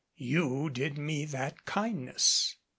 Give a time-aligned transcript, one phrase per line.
[0.17, 2.55] You did me that kindness."